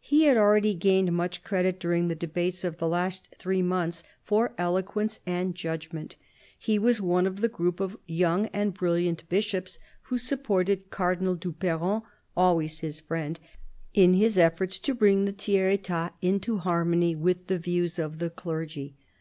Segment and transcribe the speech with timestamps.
[0.00, 4.54] He had already gained much credit, during the debates of the last three months, for
[4.58, 6.16] eloquence and judgment;
[6.58, 11.52] he was one of the group of young and brilliant bishops who supported Cardinal du
[11.52, 12.02] Perron,
[12.36, 13.38] always his friend,
[13.94, 18.30] in his efforts to bring the' Tiers £tat into harmony with the views of the
[18.30, 18.96] clergy.